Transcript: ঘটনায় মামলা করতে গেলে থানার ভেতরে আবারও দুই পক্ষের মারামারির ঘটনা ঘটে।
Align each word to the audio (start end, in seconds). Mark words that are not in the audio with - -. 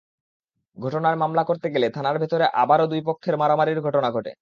ঘটনায় 0.77 1.17
মামলা 1.17 1.43
করতে 1.43 1.67
গেলে 1.73 1.87
থানার 1.89 2.17
ভেতরে 2.19 2.45
আবারও 2.55 2.85
দুই 2.87 3.01
পক্ষের 3.07 3.35
মারামারির 3.37 3.79
ঘটনা 3.81 4.09
ঘটে। 4.11 4.31